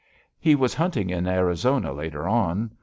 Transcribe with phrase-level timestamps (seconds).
[0.39, 2.71] _]He was hunting in Arizona later on.